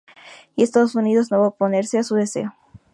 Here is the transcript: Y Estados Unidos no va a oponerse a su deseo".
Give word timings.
Y 0.55 0.63
Estados 0.63 0.95
Unidos 0.95 1.29
no 1.29 1.37
va 1.37 1.45
a 1.45 1.49
oponerse 1.49 1.99
a 1.99 2.03
su 2.03 2.15
deseo". 2.15 2.55